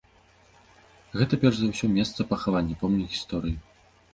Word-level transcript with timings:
Гэта 1.19 1.33
перш 1.45 1.55
за 1.61 1.67
ўсё 1.73 1.91
месца 1.99 2.27
пахавання, 2.33 2.75
помнік 2.81 3.09
гісторыі. 3.17 3.55